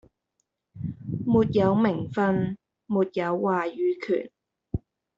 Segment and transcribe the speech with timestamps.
[1.27, 2.57] 沒有名份，
[2.87, 4.31] 沒有話語權